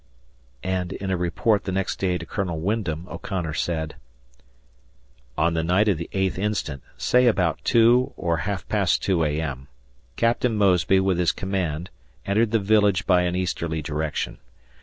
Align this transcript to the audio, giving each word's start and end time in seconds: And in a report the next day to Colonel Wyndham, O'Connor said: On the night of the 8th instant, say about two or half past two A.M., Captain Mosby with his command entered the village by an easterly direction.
And 0.63 0.93
in 0.93 1.11
a 1.11 1.15
report 1.15 1.65
the 1.65 1.71
next 1.71 1.97
day 1.99 2.17
to 2.17 2.25
Colonel 2.25 2.59
Wyndham, 2.59 3.07
O'Connor 3.07 3.53
said: 3.53 3.93
On 5.37 5.53
the 5.53 5.63
night 5.63 5.87
of 5.87 5.99
the 5.99 6.09
8th 6.11 6.39
instant, 6.39 6.81
say 6.97 7.27
about 7.27 7.63
two 7.63 8.11
or 8.17 8.37
half 8.37 8.67
past 8.67 9.03
two 9.03 9.23
A.M., 9.23 9.67
Captain 10.15 10.55
Mosby 10.57 10.99
with 10.99 11.19
his 11.19 11.31
command 11.31 11.91
entered 12.25 12.49
the 12.49 12.57
village 12.57 13.05
by 13.05 13.21
an 13.21 13.35
easterly 13.35 13.83
direction. 13.83 14.39